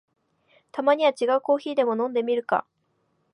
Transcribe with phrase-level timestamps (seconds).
[0.71, 2.65] たまには違うコーヒーでも飲んでみるか